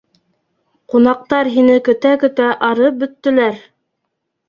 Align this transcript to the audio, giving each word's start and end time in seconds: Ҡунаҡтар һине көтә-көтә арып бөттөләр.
Ҡунаҡтар 0.93 1.51
һине 1.57 1.77
көтә-көтә 1.91 2.51
арып 2.73 3.01
бөттөләр. 3.07 3.65